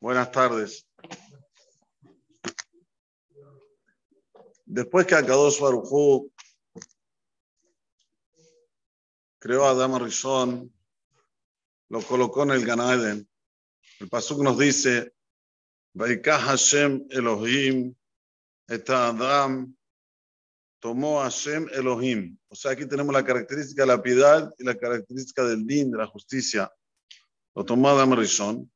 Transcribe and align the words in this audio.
Buenas 0.00 0.32
tardes. 0.32 0.88
Después 4.64 5.06
que 5.06 5.14
Akadosh 5.14 5.60
Barujú 5.60 6.32
creó 9.38 9.66
a 9.66 9.72
Adama 9.72 9.98
Rishon, 9.98 10.72
lo 11.90 12.00
colocó 12.00 12.44
en 12.44 12.52
el 12.52 12.64
Ganaden. 12.64 13.28
El 13.98 14.08
Pasuk 14.08 14.42
nos 14.42 14.58
dice, 14.58 15.12
Vaikah 15.92 16.38
Hashem 16.38 17.06
Elohim, 17.10 17.94
et 18.68 18.88
Adam, 18.88 19.76
tomó 20.78 21.20
Hashem 21.20 21.68
Elohim. 21.72 22.38
O 22.48 22.54
sea, 22.54 22.70
aquí 22.70 22.86
tenemos 22.86 23.12
la 23.12 23.24
característica 23.24 23.82
de 23.82 23.88
la 23.88 24.02
piedad 24.02 24.50
y 24.56 24.64
la 24.64 24.78
característica 24.78 25.44
del 25.44 25.66
din, 25.66 25.90
de 25.90 25.98
la 25.98 26.06
justicia. 26.06 26.72
Lo 27.54 27.64
tomó 27.64 27.88
Adam 27.88 28.14
Rishon. 28.14 28.70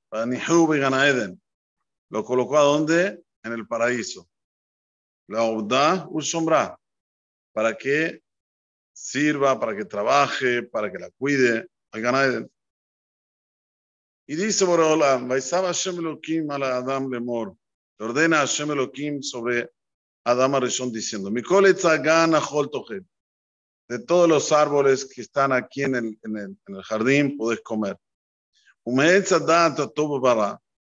Lo 2.10 2.24
colocó 2.24 2.58
a 2.58 2.62
dónde? 2.62 3.22
En 3.42 3.52
el 3.52 3.66
paraíso. 3.66 4.28
La 5.28 5.44
Uda 5.44 6.08
Sombra, 6.20 6.78
para 7.52 7.76
que 7.76 8.22
sirva, 8.92 9.58
para 9.58 9.76
que 9.76 9.84
trabaje, 9.84 10.62
para 10.62 10.90
que 10.90 10.98
la 10.98 11.10
cuide. 11.10 11.66
Al 11.92 12.00
Ganaeden. 12.00 12.50
Y 14.26 14.36
dice 14.36 14.64
Borolam, 14.64 15.28
Vaisaba 15.28 15.68
Hashem 15.68 15.98
Elohim 15.98 16.50
a 16.50 16.58
la 16.58 16.76
Adam 16.78 17.08
Lemor. 17.10 17.56
Le 17.98 18.06
ordena 18.06 18.38
Hashem 18.38 18.72
Elohim 18.72 19.22
sobre 19.22 19.70
Adam 20.24 20.54
Arishon 20.56 20.90
diciendo, 20.90 21.30
Tohet. 22.70 23.04
De 23.86 23.98
todos 23.98 24.28
los 24.28 24.50
árboles 24.50 25.04
que 25.04 25.20
están 25.20 25.52
aquí 25.52 25.82
en 25.82 25.94
el, 25.94 26.18
en 26.22 26.36
el, 26.36 26.58
en 26.66 26.76
el 26.76 26.82
jardín, 26.82 27.36
podés 27.36 27.60
comer. 27.60 27.98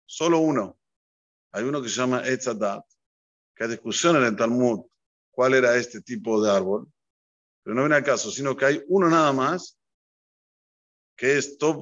Solo 0.07 0.39
uno. 0.39 0.79
Hay 1.53 1.65
uno 1.65 1.83
que 1.83 1.89
se 1.89 1.97
llama 1.97 2.27
Etzadat, 2.27 2.85
que 3.55 3.65
hay 3.65 3.71
discusión 3.71 4.17
en 4.17 4.25
el 4.25 4.37
Talmud 4.37 4.85
cuál 5.31 5.55
era 5.55 5.77
este 5.77 6.01
tipo 6.01 6.43
de 6.43 6.51
árbol, 6.51 6.91
pero 7.63 7.77
no 7.77 7.83
viene 7.83 7.97
al 7.97 8.05
caso, 8.05 8.31
sino 8.31 8.57
que 8.57 8.65
hay 8.65 8.83
uno 8.89 9.09
nada 9.09 9.33
más, 9.33 9.79
que 11.17 11.39
es 11.39 11.59
Tov 11.59 11.81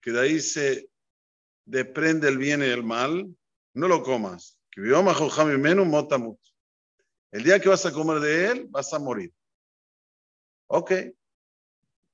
que 0.00 0.12
de 0.12 0.20
ahí 0.20 0.40
se 0.40 0.90
desprende 1.66 2.28
el 2.28 2.38
bien 2.38 2.62
y 2.62 2.66
el 2.66 2.82
mal, 2.82 3.26
no 3.74 3.88
lo 3.88 4.02
comas. 4.02 4.58
El 7.32 7.44
día 7.44 7.60
que 7.60 7.68
vas 7.68 7.84
a 7.86 7.92
comer 7.92 8.20
de 8.20 8.46
él, 8.46 8.66
vas 8.70 8.92
a 8.92 8.98
morir. 8.98 9.32
Ok. 10.68 10.92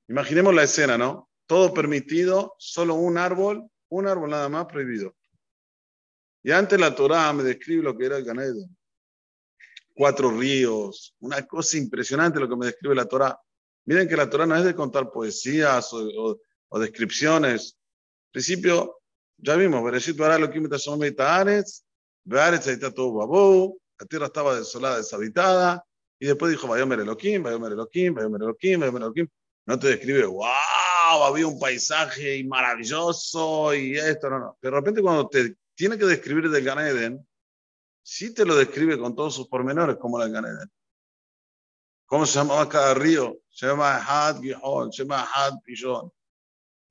Imaginemos 0.09 0.53
la 0.53 0.63
escena, 0.63 0.97
¿no? 0.97 1.26
Todo 1.47 1.73
permitido, 1.73 2.55
solo 2.59 2.93
un 2.95 3.17
árbol, 3.17 3.67
un 3.89 4.07
árbol 4.07 4.29
nada 4.29 4.49
más 4.49 4.65
prohibido. 4.65 5.15
Y 6.43 6.51
antes 6.51 6.79
la 6.79 6.93
Torah 6.93 7.33
me 7.33 7.43
describe 7.43 7.83
lo 7.83 7.97
que 7.97 8.05
era 8.05 8.17
el 8.17 8.23
Ganeden. 8.23 8.77
Cuatro 9.95 10.29
ríos, 10.29 11.15
una 11.19 11.45
cosa 11.47 11.77
impresionante 11.77 12.39
lo 12.39 12.47
que 12.47 12.55
me 12.55 12.67
describe 12.67 12.93
la 12.93 13.05
Torah. 13.05 13.37
Miren 13.85 14.07
que 14.07 14.15
la 14.15 14.29
Torah 14.29 14.45
no 14.45 14.55
es 14.55 14.63
de 14.63 14.75
contar 14.75 15.09
poesías 15.09 15.91
o, 15.93 16.39
o 16.69 16.79
descripciones. 16.79 17.77
En 18.27 18.31
principio, 18.33 18.99
ya 19.37 19.55
vimos, 19.55 19.83
Bereshit 19.83 20.17
bara 20.17 20.37
lo 20.37 20.51
que 20.51 20.59
ahí 22.69 22.75
está 22.75 22.91
todo 22.91 23.13
babú, 23.13 23.79
la 23.99 24.05
tierra 24.05 24.25
estaba 24.27 24.55
desolada, 24.55 24.97
deshabitada, 24.97 25.85
y 26.19 26.25
después 26.27 26.51
dijo, 26.51 26.67
Vayomer 26.67 26.99
Elohim, 26.99 27.43
Vayomer 27.43 27.71
Elohim, 27.71 28.13
Vayomer 28.13 28.41
Elohim, 28.41 28.79
Vayomer 28.79 29.01
Elohim. 29.03 29.27
No 29.65 29.77
te 29.77 29.87
describe, 29.89 30.25
wow, 30.25 30.45
había 31.09 31.47
un 31.47 31.59
paisaje 31.59 32.43
maravilloso 32.43 33.73
y 33.73 33.97
esto, 33.97 34.29
no, 34.29 34.39
no. 34.39 34.57
De 34.61 34.69
repente 34.69 35.01
cuando 35.01 35.27
te 35.27 35.55
tiene 35.75 35.97
que 35.97 36.05
describir 36.05 36.49
del 36.49 36.63
Gan 36.63 36.79
Eden, 36.79 37.27
sí 38.01 38.33
te 38.33 38.45
lo 38.45 38.55
describe 38.55 38.97
con 38.97 39.15
todos 39.15 39.35
sus 39.35 39.47
pormenores 39.47 39.97
como 39.97 40.21
el 40.21 40.31
Gan 40.31 40.45
Eden. 40.45 40.71
¿Cómo 42.05 42.25
se 42.25 42.39
llamaba 42.39 42.69
cada 42.69 42.93
río? 42.93 43.39
Se 43.49 43.67
llama 43.67 43.97
Had 43.97 44.41
Gihon, 44.41 44.91
se 44.91 45.03
llama 45.03 45.27
Had 45.33 45.59
Pishon. 45.63 46.11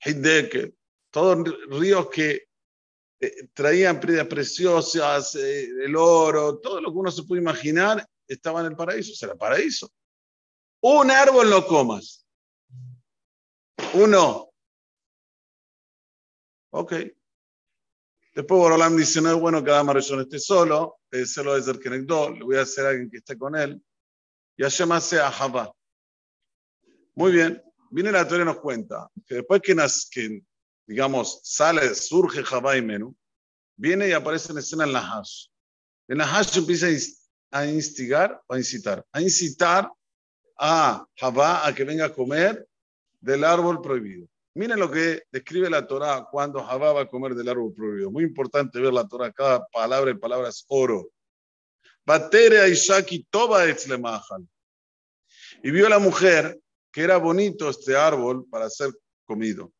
Hiddekel, 0.04 0.76
todos 1.10 1.38
ríos 1.70 2.08
que 2.10 2.48
eh, 3.18 3.48
traían 3.54 3.98
piedras 3.98 4.26
preciosas, 4.26 5.34
eh, 5.36 5.68
el 5.84 5.96
oro, 5.96 6.58
todo 6.58 6.80
lo 6.80 6.92
que 6.92 6.98
uno 6.98 7.10
se 7.10 7.22
puede 7.22 7.40
imaginar 7.40 8.06
estaba 8.28 8.60
en 8.60 8.66
el 8.66 8.76
paraíso, 8.76 9.14
será 9.14 9.34
paraíso. 9.34 9.90
Un 10.82 11.10
árbol 11.10 11.48
no 11.48 11.66
comas. 11.66 12.25
Uno. 13.94 14.50
Ok. 16.70 16.92
Después 18.34 18.58
Borolam 18.60 18.96
dice, 18.96 19.22
no 19.22 19.30
es 19.30 19.40
bueno 19.40 19.64
que 19.64 19.70
Adama 19.70 19.98
esté 19.98 20.38
solo, 20.38 20.98
se 21.10 21.42
lo 21.42 21.58
de 21.58 21.78
que 21.80 21.88
le 21.88 22.44
voy 22.44 22.56
a 22.56 22.62
hacer 22.62 22.84
a 22.84 22.90
alguien 22.90 23.10
que 23.10 23.18
esté 23.18 23.38
con 23.38 23.56
él. 23.56 23.82
Y 24.58 24.62
Hashem 24.62 24.92
hace 24.92 25.20
a 25.20 25.30
Javá. 25.30 25.72
Muy 27.14 27.32
bien. 27.32 27.62
Viene 27.90 28.12
la 28.12 28.26
teoría 28.26 28.42
y 28.42 28.46
nos 28.46 28.60
cuenta 28.60 29.08
que 29.26 29.36
después 29.36 29.62
que, 29.62 29.74
que 30.10 30.42
digamos, 30.86 31.40
sale, 31.44 31.94
surge 31.94 32.42
Javá 32.42 32.76
y 32.76 32.82
Menú, 32.82 33.16
viene 33.76 34.08
y 34.08 34.12
aparece 34.12 34.52
en 34.52 34.58
escena 34.58 34.84
el 34.84 34.92
Nahash. 34.92 35.46
El 36.08 36.18
Nahash 36.18 36.58
empieza 36.58 36.88
a 37.52 37.66
instigar 37.66 38.42
o 38.46 38.54
a 38.54 38.58
incitar. 38.58 39.06
A 39.12 39.22
incitar 39.22 39.90
a 40.58 41.06
Javá 41.16 41.66
a 41.66 41.74
que 41.74 41.84
venga 41.84 42.06
a 42.06 42.12
comer 42.12 42.68
del 43.26 43.42
árbol 43.42 43.82
prohibido. 43.82 44.28
Miren 44.54 44.78
lo 44.78 44.88
que 44.88 45.24
describe 45.32 45.68
la 45.68 45.84
Torah 45.84 46.28
cuando 46.30 46.62
Javá 46.62 46.92
va 46.92 47.00
a 47.02 47.08
comer 47.08 47.34
del 47.34 47.48
árbol 47.48 47.74
prohibido. 47.74 48.10
Muy 48.10 48.22
importante 48.22 48.80
ver 48.80 48.92
la 48.92 49.06
Torah, 49.06 49.32
cada 49.32 49.66
palabra 49.66 50.12
y 50.12 50.14
palabra 50.14 50.48
es 50.48 50.64
oro. 50.68 51.10
Batere 52.06 52.60
a 52.60 52.68
Ishaki 52.68 53.26
toba 53.28 53.64
Y 55.62 55.70
vio 55.72 55.88
la 55.88 55.98
mujer 55.98 56.58
que 56.92 57.02
era 57.02 57.16
bonito 57.16 57.68
este 57.68 57.96
árbol 57.96 58.46
para 58.48 58.70
ser 58.70 58.92
comido. 59.24 59.72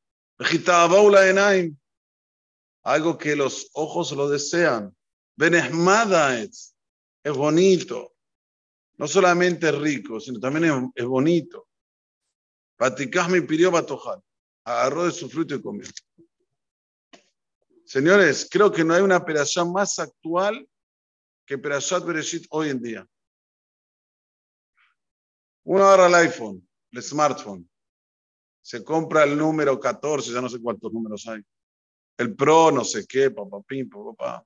Algo 2.83 3.17
que 3.17 3.37
los 3.37 3.71
ojos 3.75 4.13
lo 4.13 4.29
desean. 4.29 4.95
Benesmada 5.37 6.41
es, 6.41 6.75
es 7.23 7.33
bonito. 7.33 8.13
No 8.99 9.07
solamente 9.07 9.69
es 9.69 9.79
rico, 9.79 10.19
sino 10.19 10.41
también 10.41 10.91
es, 10.97 11.05
bonito. 11.05 11.69
Paticás 12.77 13.29
me 13.29 13.43
pidió 13.43 13.71
batojar. 13.71 14.21
Agarró 14.65 15.05
de 15.05 15.13
su 15.13 15.29
fruto 15.29 15.55
y 15.55 15.63
comió. 15.63 15.87
Señores, 17.85 18.49
creo 18.51 18.73
que 18.73 18.85
no 18.85 18.95
hay 18.95 19.03
una 19.03 19.17
operación 19.17 19.73
más 19.73 19.99
actual 19.99 20.69
que 21.47 21.57
Perashat 21.57 22.05
Bereshit 22.05 22.47
hoy 22.51 22.71
en 22.71 22.83
día. 22.83 23.09
Uno 25.65 25.85
agarra 25.85 26.07
el 26.09 26.15
iPhone 26.27 26.67
el 26.97 27.03
smartphone. 27.03 27.69
Se 28.63 28.83
compra 28.83 29.25
el 29.25 29.37
número 29.37 29.79
14, 29.79 30.33
ya 30.33 30.41
no 30.41 30.49
sé 30.49 30.61
cuántos 30.61 30.93
números 30.93 31.27
hay. 31.29 31.41
El 32.17 32.35
Pro, 32.35 32.71
no 32.73 32.85
sé 32.85 33.07
qué, 33.07 33.31
papá, 33.31 33.61
pim, 33.63 33.89
papá. 33.89 34.45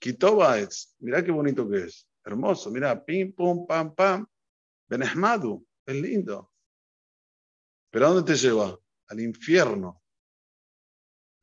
Es, 0.00 0.94
mira 0.98 1.24
qué 1.24 1.30
bonito 1.30 1.68
que 1.68 1.84
es. 1.84 2.08
Hermoso, 2.24 2.70
mira, 2.70 3.02
pim, 3.04 3.32
pum, 3.32 3.66
pam, 3.66 3.94
pam. 3.94 4.26
Benesmadu, 4.88 5.66
es 5.86 5.94
lindo. 5.94 6.50
Pero 7.90 8.06
¿a 8.06 8.08
dónde 8.10 8.32
te 8.32 8.38
lleva? 8.38 8.78
Al 9.08 9.20
infierno. 9.20 10.02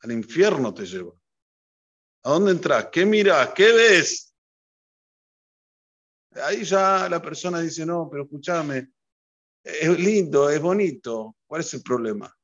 Al 0.01 0.11
infierno 0.11 0.73
te 0.73 0.85
lleva. 0.85 1.13
¿A 2.23 2.31
dónde 2.31 2.51
entras? 2.51 2.87
¿Qué 2.91 3.05
miras? 3.05 3.49
¿Qué 3.53 3.71
ves? 3.71 4.33
Ahí 6.43 6.63
ya 6.63 7.07
la 7.09 7.21
persona 7.21 7.61
dice, 7.61 7.85
no, 7.85 8.09
pero 8.11 8.23
escúchame, 8.23 8.91
es 9.63 9.99
lindo, 9.99 10.49
es 10.49 10.61
bonito. 10.61 11.37
¿Cuál 11.47 11.61
es 11.61 11.73
el 11.73 11.81
problema? 11.81 12.35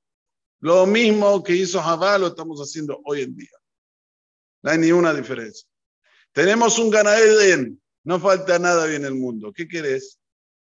Lo 0.62 0.86
mismo 0.86 1.44
que 1.44 1.54
hizo 1.54 1.82
Javá 1.82 2.18
lo 2.18 2.28
estamos 2.28 2.60
haciendo 2.60 3.02
hoy 3.06 3.22
en 3.22 3.36
día. 3.36 3.58
No 4.62 4.72
hay 4.72 4.78
ni 4.78 4.92
una 4.92 5.14
diferencia. 5.14 5.68
Tenemos 6.32 6.78
un 6.80 6.90
Ganaeden, 6.90 7.82
no 8.04 8.20
falta 8.20 8.58
nada 8.60 8.86
bien 8.86 9.02
en 9.02 9.08
el 9.08 9.16
mundo. 9.16 9.52
¿Qué 9.52 9.68
querés? 9.68 10.20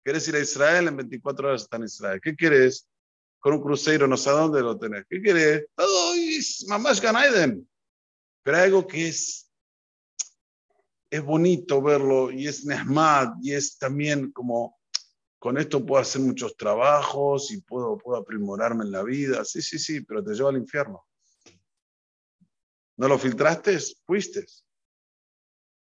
¿Querés 0.05 0.29
ir 0.29 0.37
a 0.37 0.41
Israel? 0.41 0.89
En 0.89 0.97
24 0.97 1.49
horas 1.49 1.63
está 1.63 1.77
en 1.77 1.85
Israel. 1.85 2.21
¿Qué 2.23 2.37
querés? 2.37 2.89
Con 3.47 3.55
un 3.55 3.63
crucero, 3.63 4.09
no 4.09 4.17
sé 4.17 4.29
a 4.29 4.33
dónde 4.33 4.61
lo 4.61 4.77
tenés. 4.77 5.07
¿Qué 5.09 5.23
querés? 5.23 5.67
Todo 5.77 6.15
es 6.17 6.67
mamás 6.67 7.01
Ganaeden. 7.01 7.65
Pero 8.43 8.57
hay 8.57 8.65
algo 8.65 8.85
que 8.89 9.07
es, 9.07 9.49
es 11.09 11.23
bonito 11.23 11.81
verlo 11.81 12.33
y 12.33 12.49
es 12.49 12.65
Nehmad 12.65 13.35
y 13.41 13.53
es 13.53 13.79
también 13.79 14.33
como 14.33 14.81
con 15.39 15.59
esto 15.59 15.87
puedo 15.87 16.03
hacer 16.03 16.23
muchos 16.23 16.57
trabajos 16.57 17.53
y 17.53 17.61
puedo, 17.61 17.97
puedo 17.97 18.19
aprimorarme 18.19 18.85
en 18.85 18.91
la 18.91 19.05
vida. 19.05 19.45
Sí, 19.45 19.63
sí, 19.63 19.79
sí, 19.79 20.01
pero 20.01 20.25
te 20.25 20.35
lleva 20.35 20.51
al 20.51 20.57
infierno. 20.57 21.07
¿No 22.97 23.07
lo 23.07 23.17
filtraste? 23.17 23.79
Fuiste. 24.05 24.45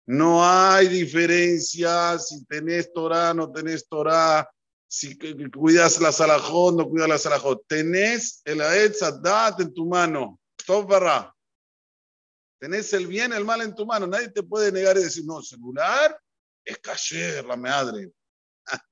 No 0.06 0.44
hay 0.44 0.88
diferencia 0.88 2.18
si 2.18 2.44
tenés 2.46 2.92
Torah, 2.92 3.32
no 3.32 3.52
tenés 3.52 3.86
Torah, 3.86 4.44
si 4.88 5.18
cuidas 5.50 6.00
la 6.00 6.12
salajón, 6.12 6.76
no 6.76 6.88
cuidas 6.88 7.08
la 7.08 7.18
salajón. 7.18 7.60
Tenés 7.66 8.42
el 8.44 8.60
Aetzadat 8.60 9.60
en 9.60 9.74
tu 9.74 9.86
mano. 9.86 10.38
Todo. 10.66 11.34
Tenés 12.58 12.92
el 12.92 13.06
bien 13.06 13.32
el 13.32 13.44
mal 13.44 13.60
en 13.62 13.74
tu 13.74 13.84
mano. 13.84 14.06
Nadie 14.06 14.28
te 14.28 14.42
puede 14.42 14.72
negar 14.72 14.96
y 14.96 15.02
decir, 15.02 15.24
no, 15.26 15.42
celular 15.42 16.18
es 16.64 16.78
cayer, 16.78 17.44
la 17.44 17.56
madre. 17.56 18.10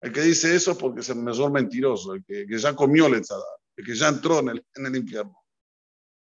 El 0.00 0.12
que 0.12 0.22
dice 0.22 0.54
eso 0.54 0.72
es 0.72 0.78
porque 0.78 1.00
es 1.00 1.08
el 1.08 1.16
mejor 1.16 1.50
mentiroso, 1.50 2.14
el 2.14 2.24
que, 2.24 2.46
ya 2.56 2.74
comió 2.74 3.06
el 3.08 3.14
el 3.14 3.84
que 3.84 3.94
ya 3.94 4.08
entró 4.08 4.38
en 4.38 4.50
el, 4.50 4.66
en 4.76 4.86
el 4.86 4.96
infierno. 4.96 5.36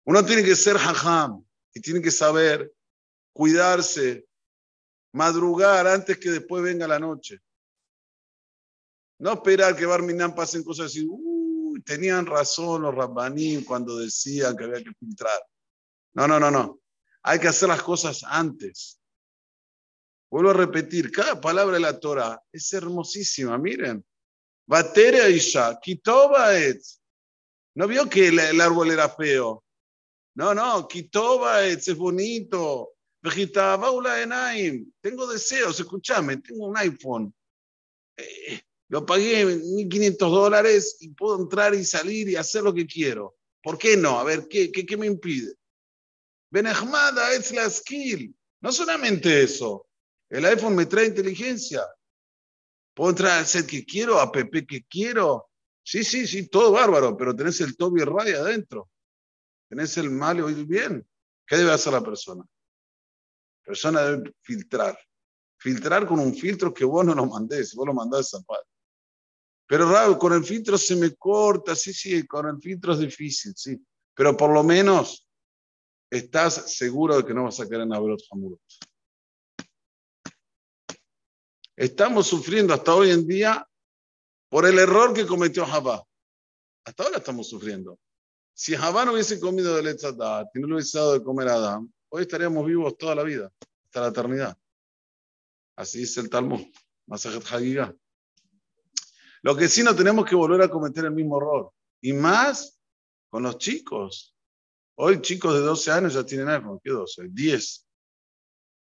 Uno 0.06 0.24
tiene 0.26 0.44
que 0.44 0.56
ser 0.56 0.76
hajam 0.76 1.44
y 1.74 1.80
tiene 1.80 2.02
que 2.02 2.12
saber 2.12 2.72
cuidarse, 3.34 4.28
madrugar 5.14 5.88
antes 5.88 6.18
que 6.18 6.30
después 6.30 6.62
venga 6.62 6.88
la 6.88 7.00
noche. 7.00 7.40
No 9.24 9.32
esperar 9.32 9.74
que 9.74 9.86
Barminan 9.86 10.36
pasen 10.36 10.66
cosas 10.66 10.88
así. 10.88 11.08
Uy, 11.10 11.82
tenían 11.84 12.26
razón 12.26 12.82
los 12.82 12.94
rabbanín 12.94 13.64
cuando 13.64 13.98
decían 13.98 14.54
que 14.58 14.66
había 14.66 14.84
que 14.84 14.92
filtrar. 15.00 15.42
No, 16.14 16.28
no, 16.28 16.42
no, 16.42 16.52
no. 16.52 16.82
Hay 17.22 17.40
que 17.40 17.48
hacer 17.48 17.70
las 17.70 17.82
cosas 17.82 18.22
antes. 18.26 19.00
Vuelvo 20.30 20.50
a 20.50 20.56
repetir, 20.56 21.10
cada 21.10 21.40
palabra 21.40 21.76
de 21.76 21.80
la 21.80 21.98
Torah 21.98 22.38
es 22.52 22.74
hermosísima, 22.74 23.58
miren. 23.58 24.06
Batere 24.68 25.32
Isha, 25.32 25.80
Kitoba 25.82 26.50
¿No 27.76 27.88
vio 27.88 28.10
que 28.10 28.28
el, 28.28 28.60
árbol 28.60 28.92
era 28.92 29.08
feo? 29.08 29.64
No, 30.36 30.54
no, 30.54 30.86
Kitoba 30.86 31.66
es 31.66 31.96
bonito. 31.96 32.96
Vegitaba 33.22 33.90
Enaim. 34.22 34.92
Tengo 35.00 35.26
deseos, 35.28 35.80
escúchame, 35.80 36.36
tengo 36.42 36.68
un 36.68 36.76
iPhone. 36.76 37.34
Eh, 38.18 38.62
lo 38.94 39.08
pagué 39.08 39.44
1.500 39.44 40.18
dólares 40.18 40.98
y 41.00 41.10
puedo 41.10 41.42
entrar 41.42 41.74
y 41.74 41.84
salir 41.84 42.30
y 42.30 42.36
hacer 42.36 42.62
lo 42.62 42.72
que 42.72 42.86
quiero. 42.86 43.36
¿Por 43.64 43.76
qué 43.76 43.98
no? 43.98 44.20
A 44.20 44.24
ver, 44.24 44.48
¿qué, 44.48 44.72
qué, 44.72 44.86
qué 44.86 44.96
me 44.98 45.08
impide? 45.08 45.56
Benahmada 46.52 47.34
es 47.34 47.52
la 47.56 47.68
skill. 47.72 48.36
No 48.62 48.72
solamente 48.72 49.42
eso. 49.42 49.88
El 50.30 50.46
iPhone 50.46 50.76
me 50.76 50.86
trae 50.86 51.08
inteligencia. 51.08 51.82
Puedo 52.94 53.10
entrar 53.10 53.40
al 53.40 53.48
set 53.48 53.66
que 53.66 53.84
quiero, 53.84 54.20
a 54.20 54.32
PP 54.32 54.68
que 54.68 54.84
quiero. 54.84 55.50
Sí, 55.82 56.04
sí, 56.04 56.28
sí, 56.28 56.48
todo 56.48 56.74
bárbaro, 56.74 57.18
pero 57.18 57.36
tenés 57.36 57.62
el 57.62 57.76
Toby 57.76 58.02
Ray 58.02 58.34
adentro. 58.34 58.92
Tenés 59.70 59.98
el 59.98 60.12
mal 60.12 60.38
y 60.38 60.42
el 60.54 60.68
bien. 60.68 61.04
¿Qué 61.48 61.58
debe 61.58 61.72
hacer 61.72 61.94
la 61.94 62.04
persona? 62.04 62.44
La 62.44 63.66
persona 63.66 64.04
debe 64.04 64.36
filtrar. 64.44 64.96
Filtrar 65.58 66.06
con 66.06 66.20
un 66.20 66.36
filtro 66.36 66.72
que 66.72 66.86
vos 66.86 67.04
no 67.04 67.16
lo 67.16 67.26
mandés, 67.26 67.74
vos 67.74 67.88
lo 67.88 67.96
mandás 67.96 68.36
a 68.36 68.38
zapato. 68.38 68.63
Pero 69.68 69.90
raro, 69.90 70.18
con 70.18 70.34
el 70.34 70.44
filtro 70.44 70.78
se 70.78 70.96
me 70.96 71.16
corta, 71.16 71.76
sí, 71.76 71.94
sí, 71.94 72.28
con 72.28 72.48
el 72.48 72.60
filtro 72.62 72.94
es 72.94 73.00
difícil, 73.00 73.54
sí. 73.56 73.82
Pero 74.14 74.36
por 74.36 74.52
lo 74.52 74.64
menos 74.64 75.28
estás 76.10 76.76
seguro 76.76 77.18
de 77.18 77.26
que 77.26 77.34
no 77.34 77.46
vas 77.46 77.60
a 77.60 77.68
caer 77.68 77.82
en 77.82 77.94
Abrot 77.94 78.22
Hamurot. 78.32 78.62
Estamos 81.76 82.28
sufriendo 82.28 82.74
hasta 82.74 82.94
hoy 82.94 83.10
en 83.10 83.26
día 83.26 83.68
por 84.50 84.68
el 84.68 84.78
error 84.78 85.14
que 85.14 85.26
cometió 85.26 85.66
Jabá. 85.66 86.04
Hasta 86.86 87.04
ahora 87.04 87.18
estamos 87.18 87.50
sufriendo. 87.50 87.98
Si 88.54 88.76
Jabá 88.76 89.06
no 89.06 89.14
hubiese 89.14 89.40
comido 89.40 89.76
de 89.76 89.82
Letzadat 89.82 90.48
y 90.54 90.60
no 90.60 90.68
le 90.68 90.76
hubiese 90.76 91.00
dado 91.00 91.14
de 91.14 91.24
comer 91.24 91.48
a 91.48 91.56
Adán, 91.56 91.92
hoy 92.10 92.22
estaríamos 92.22 92.66
vivos 92.68 92.96
toda 92.96 93.16
la 93.16 93.24
vida, 93.24 93.52
hasta 93.86 94.02
la 94.02 94.08
eternidad. 94.10 94.58
Así 95.76 96.00
dice 96.00 96.20
el 96.20 96.30
Talmud, 96.30 96.62
Masajet 97.08 97.44
Hagigah. 97.52 97.96
Lo 99.44 99.56
que 99.58 99.68
sí 99.68 99.84
no 99.84 99.96
tenemos 99.96 100.26
que 100.26 100.36
volver 100.36 100.62
a 100.62 100.70
cometer 100.70 101.06
el 101.06 101.12
mismo 101.12 101.38
error. 101.38 101.72
Y 102.02 102.14
más 102.14 102.80
con 103.30 103.44
los 103.44 103.58
chicos. 103.58 104.36
Hoy 104.96 105.22
chicos 105.22 105.54
de 105.54 105.60
12 105.60 105.92
años 105.92 106.14
ya 106.14 106.26
tienen 106.26 106.48
iPhone. 106.48 106.80
¿Qué 106.82 106.92
12? 106.92 107.28
10. 107.30 107.88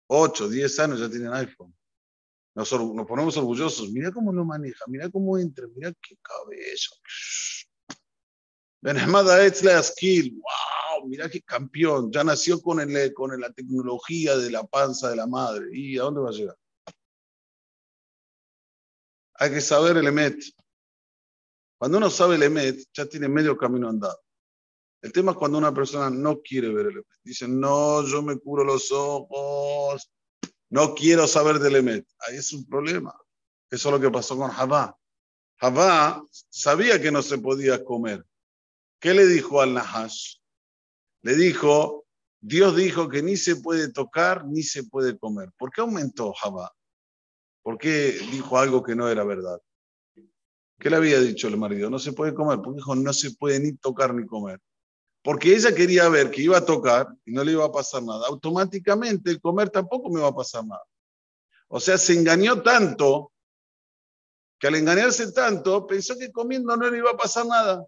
8, 0.08 0.48
10 0.48 0.78
años 0.80 1.00
ya 1.00 1.10
tienen 1.10 1.32
iPhone. 1.34 1.74
Nos, 2.54 2.70
ponemos 2.70 3.36
orgullosos. 3.36 3.90
Mira 3.90 4.10
cómo 4.10 4.32
lo 4.32 4.46
maneja, 4.46 4.84
mira 4.88 5.10
cómo 5.10 5.36
entra, 5.36 5.66
mira 5.74 5.92
qué 6.00 6.16
cabeza. 6.22 6.90
Benemada 8.80 9.36
la 9.62 9.82
Skill, 9.82 10.40
wow, 10.40 11.06
mira 11.06 11.28
qué 11.28 11.42
campeón. 11.42 12.10
Ya 12.10 12.24
nació 12.24 12.62
con, 12.62 12.80
el, 12.80 13.12
con 13.12 13.38
la 13.38 13.52
tecnología 13.52 14.36
de 14.38 14.50
la 14.50 14.64
panza 14.64 15.10
de 15.10 15.16
la 15.16 15.26
madre. 15.26 15.66
¿Y 15.72 15.98
a 15.98 16.02
dónde 16.04 16.20
va 16.22 16.30
a 16.30 16.32
llegar? 16.32 16.56
Hay 19.38 19.50
que 19.50 19.60
saber 19.60 19.96
el 19.96 20.06
Emet. 20.06 20.38
Cuando 21.78 21.98
uno 21.98 22.10
sabe 22.10 22.36
el 22.36 22.42
Emet, 22.42 22.78
ya 22.92 23.06
tiene 23.06 23.28
medio 23.28 23.56
camino 23.56 23.88
andado. 23.88 24.18
El 25.02 25.12
tema 25.12 25.32
es 25.32 25.38
cuando 25.38 25.58
una 25.58 25.74
persona 25.74 26.10
no 26.10 26.40
quiere 26.40 26.72
ver 26.72 26.86
el 26.86 26.92
Emet. 26.92 27.06
Dice, 27.22 27.46
no, 27.46 28.06
yo 28.06 28.22
me 28.22 28.38
curo 28.38 28.64
los 28.64 28.90
ojos, 28.92 30.10
no 30.70 30.94
quiero 30.94 31.26
saber 31.26 31.58
del 31.58 31.76
Emet. 31.76 32.06
Ahí 32.20 32.36
es 32.36 32.52
un 32.52 32.66
problema. 32.66 33.14
Eso 33.70 33.88
es 33.88 33.92
lo 33.92 34.00
que 34.00 34.10
pasó 34.10 34.36
con 34.36 34.50
Javá. 34.50 34.96
Javá 35.58 36.22
sabía 36.50 37.00
que 37.00 37.10
no 37.10 37.22
se 37.22 37.38
podía 37.38 37.84
comer. 37.84 38.24
¿Qué 39.00 39.14
le 39.14 39.26
dijo 39.26 39.60
al 39.60 39.74
Nahash? 39.74 40.36
Le 41.22 41.34
dijo, 41.34 42.06
Dios 42.40 42.76
dijo 42.76 43.08
que 43.08 43.22
ni 43.22 43.36
se 43.36 43.56
puede 43.56 43.92
tocar 43.92 44.46
ni 44.46 44.62
se 44.62 44.84
puede 44.84 45.18
comer. 45.18 45.50
¿Por 45.58 45.70
qué 45.70 45.80
aumentó 45.80 46.32
Javá? 46.32 46.72
¿Por 47.66 47.78
qué 47.78 48.12
dijo 48.30 48.60
algo 48.60 48.80
que 48.80 48.94
no 48.94 49.08
era 49.08 49.24
verdad? 49.24 49.60
¿Qué 50.78 50.88
le 50.88 50.94
había 50.94 51.18
dicho 51.18 51.48
el 51.48 51.56
marido? 51.56 51.90
No 51.90 51.98
se 51.98 52.12
puede 52.12 52.32
comer. 52.32 52.58
Porque 52.58 52.76
dijo, 52.76 52.94
no 52.94 53.12
se 53.12 53.32
puede 53.32 53.58
ni 53.58 53.72
tocar 53.72 54.14
ni 54.14 54.24
comer 54.24 54.60
porque 55.26 55.56
ella 55.56 55.74
quería 55.74 56.08
ver 56.08 56.30
que 56.30 56.42
iba 56.42 56.56
a 56.56 56.64
tocar 56.64 57.08
y 57.24 57.32
no 57.32 57.42
le 57.42 57.50
iba 57.50 57.64
a 57.64 57.72
pasar 57.72 58.00
nada. 58.00 58.28
Automáticamente 58.28 59.28
el 59.28 59.40
comer 59.40 59.70
tampoco 59.70 60.08
me 60.08 60.20
va 60.20 60.28
a 60.28 60.34
pasar 60.36 60.64
nada. 60.64 60.84
O 61.66 61.80
sea, 61.80 61.98
se 61.98 62.12
engañó 62.12 62.62
tanto 62.62 63.32
que 64.56 64.68
al 64.68 64.76
engañarse 64.76 65.32
tanto 65.32 65.84
pensó 65.84 66.16
que 66.16 66.30
comiendo 66.30 66.76
no 66.76 66.88
le 66.88 66.98
iba 66.98 67.10
a 67.10 67.16
pasar 67.16 67.44
nada. 67.44 67.84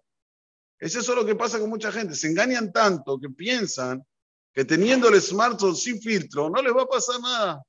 Es 0.79 0.97
eso 0.97 1.15
lo 1.15 1.25
que 1.25 1.35
pasa 1.35 1.61
con 1.61 1.69
mucha 1.69 1.93
gente. 1.93 2.13
Se 2.13 2.27
engañan 2.27 2.73
tanto 2.73 3.17
que 3.17 3.29
piensan 3.29 4.05
que 4.51 4.65
teniendo 4.65 5.07
el 5.07 5.21
smartphone 5.21 5.77
sin 5.77 6.01
filtro 6.01 6.49
no 6.49 6.61
les 6.61 6.75
va 6.75 6.81
a 6.81 6.87
pasar 6.87 7.21
nada. 7.21 7.63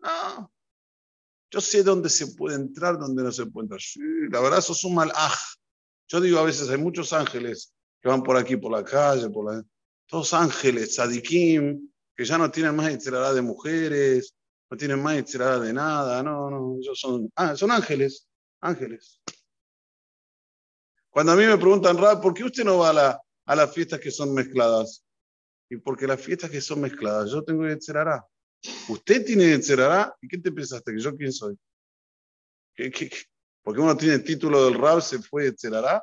No. 0.00 0.50
Yo 1.50 1.60
sé 1.60 1.82
dónde 1.82 2.08
se 2.08 2.28
puede 2.28 2.56
entrar, 2.56 2.98
dónde 2.98 3.22
no 3.22 3.32
se 3.32 3.46
puede 3.46 3.64
entrar. 3.64 3.80
Sí, 3.80 4.00
la 4.30 4.40
verdad, 4.40 4.60
sos 4.60 4.84
un 4.84 4.94
mal 4.94 5.10
aj. 5.14 5.38
Yo 6.08 6.20
digo 6.20 6.38
a 6.38 6.44
veces, 6.44 6.68
hay 6.70 6.78
muchos 6.78 7.12
ángeles 7.12 7.72
que 8.00 8.08
van 8.08 8.22
por 8.22 8.36
aquí, 8.36 8.56
por 8.56 8.72
la 8.72 8.84
calle, 8.84 9.28
por 9.30 9.52
la... 9.52 9.62
todos 10.06 10.32
ángeles, 10.32 10.94
sadikim, 10.94 11.90
que 12.16 12.24
ya 12.24 12.38
no 12.38 12.50
tienen 12.50 12.76
más 12.76 12.90
entrada 12.90 13.34
de 13.34 13.42
mujeres, 13.42 14.34
no 14.70 14.76
tienen 14.76 15.02
más 15.02 15.16
entrada 15.16 15.58
de 15.58 15.72
nada, 15.72 16.22
no, 16.22 16.50
no, 16.50 16.76
ellos 16.80 16.98
son, 16.98 17.30
ah, 17.34 17.56
son 17.56 17.70
ángeles, 17.70 18.28
ángeles. 18.60 19.20
Cuando 21.10 21.32
a 21.32 21.36
mí 21.36 21.44
me 21.44 21.58
preguntan, 21.58 21.98
Rab, 21.98 22.20
¿por 22.20 22.32
qué 22.32 22.44
usted 22.44 22.64
no 22.64 22.78
va 22.78 22.90
a, 22.90 22.92
la, 22.92 23.20
a 23.46 23.56
las 23.56 23.74
fiestas 23.74 23.98
que 23.98 24.12
son 24.12 24.32
mezcladas? 24.32 25.04
Y 25.68 25.76
porque 25.76 26.06
las 26.06 26.20
fiestas 26.20 26.50
que 26.50 26.60
son 26.60 26.80
mezcladas, 26.80 27.30
yo 27.30 27.42
tengo 27.42 27.66
Yetzerará. 27.66 28.24
Usted 28.88 29.24
tiene 29.24 29.48
Yetzerará, 29.48 30.14
¿y 30.20 30.28
qué 30.28 30.38
te 30.38 30.52
pensaste? 30.52 30.92
¿Que 30.92 31.00
yo 31.00 31.16
quién 31.16 31.32
soy? 31.32 31.56
¿Qué, 32.74 32.90
qué, 32.90 33.10
Porque 33.62 33.80
uno 33.80 33.96
tiene 33.96 34.14
el 34.14 34.24
título 34.24 34.64
del 34.64 34.74
Rab, 34.74 35.00
se 35.00 35.20
fue 35.20 35.44
Yetzerará. 35.44 36.02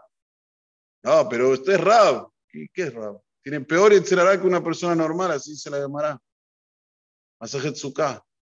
No, 1.04 1.28
pero 1.30 1.50
usted 1.52 1.74
es 1.74 1.82
Rab. 1.82 2.30
¿Qué, 2.48 2.68
es 2.76 2.94
Rab? 2.94 3.22
Tiene 3.42 3.62
peor 3.62 3.94
Yetzerará 3.94 4.40
que 4.40 4.48
una 4.48 4.64
persona 4.64 4.96
normal, 4.96 5.32
así 5.32 5.56
se 5.56 5.70
la 5.70 5.80
llamará. 5.80 6.20
Masajet 7.40 7.76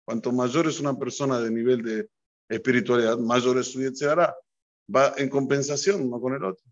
Cuanto 0.04 0.32
mayor 0.32 0.68
es 0.68 0.80
una 0.80 0.98
persona 0.98 1.39
de 1.39 1.51
nivel 1.51 1.84
de 1.84 2.10
espiritualidad, 2.50 3.18
mayor 3.20 3.60
es 3.60 3.72
su 3.72 3.80
Yetzerará. 3.80 4.36
Va 4.94 5.13
en 5.18 5.30
compensación 5.30 6.01
uno 6.01 6.20
con 6.20 6.34
el 6.34 6.44
otro. 6.44 6.66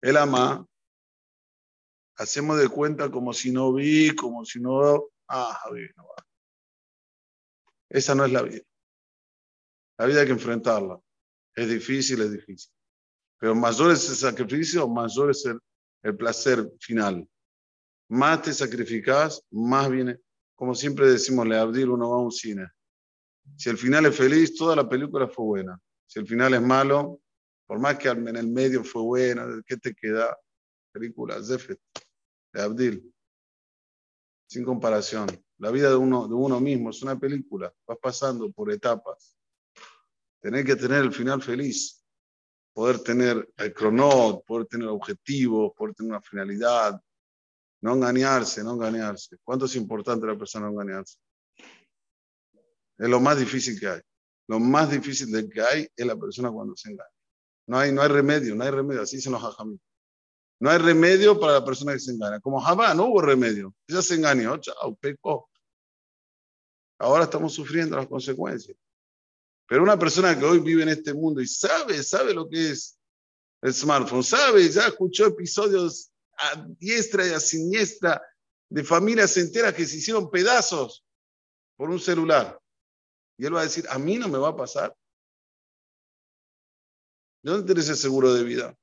El 0.00 0.16
ama, 0.16 0.66
hacemos 2.16 2.58
de 2.58 2.68
cuenta 2.68 3.10
como 3.10 3.34
si 3.34 3.52
no 3.52 3.72
vi, 3.74 4.14
como 4.14 4.44
si 4.44 4.58
no. 4.60 5.10
Ah, 5.32 5.56
Javi, 5.62 5.88
no 5.96 6.08
va. 6.08 6.26
Esa 7.88 8.16
no 8.16 8.24
es 8.24 8.32
la 8.32 8.42
vida. 8.42 8.62
La 9.96 10.06
vida 10.06 10.20
hay 10.20 10.26
que 10.26 10.32
enfrentarla. 10.32 10.98
Es 11.54 11.68
difícil, 11.68 12.20
es 12.20 12.32
difícil. 12.32 12.72
Pero 13.38 13.54
mayor 13.54 13.92
es 13.92 14.08
el 14.08 14.16
sacrificio, 14.16 14.88
mayor 14.88 15.30
es 15.30 15.46
el, 16.02 16.16
placer 16.16 16.68
final. 16.80 17.28
Más 18.08 18.42
te 18.42 18.52
sacrificas, 18.52 19.40
más 19.50 19.88
viene. 19.88 20.18
Como 20.56 20.74
siempre 20.74 21.08
decimos, 21.08 21.46
le 21.46 21.56
Abdil, 21.56 21.90
uno 21.90 22.10
va 22.10 22.16
a 22.16 22.20
un 22.20 22.32
cine. 22.32 22.66
Si 23.56 23.70
el 23.70 23.78
final 23.78 24.06
es 24.06 24.16
feliz, 24.16 24.56
toda 24.56 24.74
la 24.74 24.88
película 24.88 25.28
fue 25.28 25.44
buena. 25.44 25.78
Si 26.06 26.18
el 26.18 26.26
final 26.26 26.54
es 26.54 26.62
malo, 26.62 27.20
por 27.66 27.78
más 27.78 27.98
que 27.98 28.08
en 28.08 28.36
el 28.36 28.48
medio 28.48 28.82
fue 28.82 29.02
buena, 29.02 29.46
¿qué 29.64 29.76
te 29.76 29.94
queda? 29.94 30.36
Película, 30.90 31.40
Zefet, 31.40 31.78
de 32.52 32.62
Abdil. 32.62 33.14
Sin 34.50 34.64
comparación. 34.64 35.28
La 35.58 35.70
vida 35.70 35.90
de 35.90 35.94
uno, 35.94 36.26
de 36.26 36.34
uno 36.34 36.58
mismo 36.58 36.90
es 36.90 37.00
una 37.02 37.16
película. 37.16 37.72
Vas 37.86 37.98
pasando 38.02 38.50
por 38.50 38.72
etapas. 38.72 39.36
Tenés 40.40 40.64
que 40.64 40.74
tener 40.74 41.04
el 41.04 41.12
final 41.12 41.40
feliz 41.40 42.04
poder 42.72 42.98
tener 43.00 43.48
el 43.56 43.72
cronot, 43.72 44.44
poder 44.44 44.66
tener 44.66 44.88
objetivos, 44.88 45.72
poder 45.76 45.94
tener 45.94 46.10
una 46.10 46.20
finalidad, 46.20 47.00
No 47.82 47.94
engañarse, 47.94 48.64
no 48.64 48.72
engañarse. 48.72 49.38
¿Cuánto 49.44 49.66
es 49.66 49.76
importante 49.76 50.26
la 50.26 50.36
persona 50.36 50.66
no 50.66 50.72
engañarse? 50.72 51.18
Es 52.98 53.08
lo 53.08 53.20
más 53.20 53.38
difícil 53.38 53.78
que 53.78 53.86
hay. 53.86 54.00
Lo 54.48 54.58
más 54.58 54.90
difícil 54.90 55.30
de 55.30 55.48
que 55.48 55.60
hay 55.62 55.88
es 55.94 56.06
la 56.06 56.16
persona 56.16 56.50
cuando 56.50 56.76
se 56.76 56.90
engaña. 56.90 57.08
No 57.68 57.78
hay, 57.78 57.92
no 57.92 58.02
hay 58.02 58.08
remedio, 58.08 58.56
no 58.56 58.64
hay 58.64 58.70
remedio. 58.70 59.02
Así 59.02 59.16
dicen 59.16 59.32
los 59.32 59.42
hajamim. 59.44 59.78
No 60.60 60.70
hay 60.70 60.78
remedio 60.78 61.40
para 61.40 61.54
la 61.54 61.64
persona 61.64 61.94
que 61.94 62.00
se 62.00 62.12
engaña. 62.12 62.38
Como 62.38 62.60
Jabá, 62.60 62.92
no 62.94 63.06
hubo 63.06 63.22
remedio. 63.22 63.74
Ella 63.88 64.02
se 64.02 64.16
engañó, 64.16 64.58
chao, 64.58 64.94
pecó. 64.94 65.48
Ahora 66.98 67.24
estamos 67.24 67.54
sufriendo 67.54 67.96
las 67.96 68.06
consecuencias. 68.06 68.76
Pero 69.66 69.82
una 69.82 69.98
persona 69.98 70.38
que 70.38 70.44
hoy 70.44 70.60
vive 70.60 70.82
en 70.82 70.90
este 70.90 71.14
mundo 71.14 71.40
y 71.40 71.46
sabe, 71.46 72.02
sabe 72.02 72.34
lo 72.34 72.46
que 72.48 72.72
es 72.72 72.98
el 73.62 73.72
smartphone, 73.72 74.22
sabe, 74.22 74.68
ya 74.68 74.86
escuchó 74.88 75.26
episodios 75.26 76.10
a 76.36 76.66
diestra 76.78 77.26
y 77.26 77.30
a 77.30 77.40
siniestra 77.40 78.20
de 78.68 78.84
familias 78.84 79.36
enteras 79.36 79.74
que 79.74 79.86
se 79.86 79.96
hicieron 79.96 80.30
pedazos 80.30 81.04
por 81.76 81.88
un 81.88 82.00
celular. 82.00 82.60
Y 83.38 83.46
él 83.46 83.54
va 83.54 83.60
a 83.60 83.64
decir, 83.64 83.86
a 83.88 83.98
mí 83.98 84.16
no 84.16 84.28
me 84.28 84.38
va 84.38 84.48
a 84.48 84.56
pasar. 84.56 84.94
¿De 87.42 87.50
dónde 87.50 87.66
tienes 87.66 87.88
el 87.88 87.96
seguro 87.96 88.34
de 88.34 88.44
vida? 88.44 88.76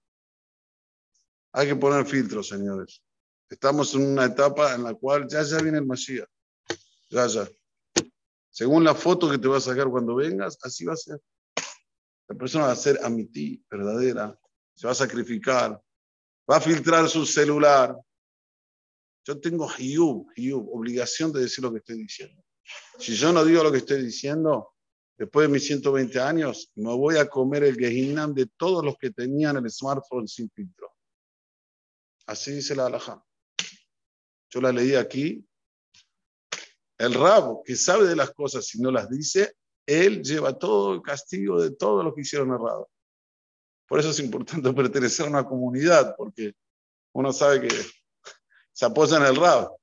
Hay 1.53 1.67
que 1.67 1.75
poner 1.75 2.05
filtros, 2.05 2.49
señores. 2.49 3.01
Estamos 3.49 3.93
en 3.95 4.05
una 4.05 4.25
etapa 4.25 4.75
en 4.75 4.83
la 4.83 4.93
cual 4.93 5.27
ya 5.27 5.41
ya 5.43 5.59
viene 5.59 5.77
el 5.77 5.85
Mashiach. 5.85 6.27
Ya, 7.09 7.27
ya. 7.27 7.49
Según 8.49 8.83
la 8.83 8.93
foto 8.93 9.29
que 9.29 9.37
te 9.37 9.47
va 9.47 9.57
a 9.57 9.61
sacar 9.61 9.87
cuando 9.89 10.15
vengas, 10.15 10.57
así 10.63 10.85
va 10.85 10.93
a 10.93 10.97
ser. 10.97 11.21
La 12.27 12.35
persona 12.35 12.65
va 12.65 12.71
a 12.71 12.75
ser 12.75 12.99
amití, 13.03 13.63
verdadera. 13.69 14.37
Se 14.75 14.87
va 14.87 14.91
a 14.91 14.95
sacrificar. 14.95 15.81
Va 16.49 16.57
a 16.57 16.61
filtrar 16.61 17.07
su 17.07 17.25
celular. 17.25 17.95
Yo 19.25 19.39
tengo 19.39 19.69
hiyub, 19.77 20.27
hiyub, 20.35 20.69
obligación 20.73 21.31
de 21.31 21.41
decir 21.41 21.63
lo 21.63 21.71
que 21.71 21.79
estoy 21.79 21.97
diciendo. 21.97 22.43
Si 22.99 23.15
yo 23.15 23.31
no 23.31 23.45
digo 23.45 23.63
lo 23.63 23.71
que 23.71 23.79
estoy 23.79 24.01
diciendo, 24.01 24.73
después 25.17 25.47
de 25.47 25.53
mis 25.53 25.65
120 25.65 26.19
años, 26.19 26.71
me 26.75 26.93
voy 26.93 27.17
a 27.17 27.27
comer 27.27 27.63
el 27.63 27.75
Gehinam 27.75 28.33
de 28.33 28.47
todos 28.57 28.83
los 28.83 28.97
que 28.97 29.11
tenían 29.11 29.57
el 29.57 29.69
smartphone 29.69 30.27
sin 30.27 30.49
filtro. 30.49 30.96
Así 32.27 32.51
dice 32.51 32.75
la 32.75 32.87
halajá. 32.87 33.23
Yo 34.49 34.61
la 34.61 34.71
leí 34.71 34.95
aquí. 34.95 35.43
El 36.97 37.13
rabo 37.13 37.63
que 37.63 37.75
sabe 37.75 38.05
de 38.07 38.15
las 38.15 38.31
cosas 38.31 38.73
y 38.75 38.81
no 38.81 38.91
las 38.91 39.09
dice, 39.09 39.55
él 39.85 40.21
lleva 40.21 40.57
todo 40.57 40.93
el 40.93 41.01
castigo 41.01 41.61
de 41.61 41.71
todos 41.71 42.03
los 42.03 42.13
que 42.13 42.21
hicieron 42.21 42.49
errado. 42.49 42.89
Por 43.87 43.99
eso 43.99 44.09
es 44.09 44.19
importante 44.19 44.73
pertenecer 44.73 45.25
a 45.25 45.29
una 45.29 45.45
comunidad, 45.45 46.15
porque 46.17 46.53
uno 47.13 47.31
sabe 47.31 47.67
que 47.67 47.85
se 48.73 48.85
apoya 48.85 49.17
en 49.17 49.23
el 49.23 49.35
rabo. 49.35 49.79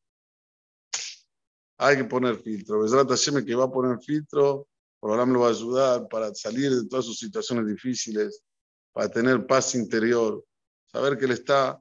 Hay 1.78 1.96
que 1.96 2.04
poner 2.04 2.36
filtro. 2.36 2.82
Besrat 2.82 3.08
Hashem 3.08 3.44
que 3.44 3.54
va 3.54 3.64
a 3.64 3.70
poner 3.70 3.98
filtro, 4.00 4.68
programa 5.00 5.32
lo 5.32 5.40
va 5.40 5.48
a 5.48 5.50
ayudar 5.50 6.08
para 6.08 6.34
salir 6.34 6.70
de 6.70 6.88
todas 6.88 7.06
sus 7.06 7.18
situaciones 7.18 7.66
difíciles, 7.66 8.42
para 8.92 9.08
tener 9.08 9.46
paz 9.46 9.74
interior, 9.74 10.44
saber 10.86 11.16
que 11.16 11.24
él 11.24 11.32
está 11.32 11.80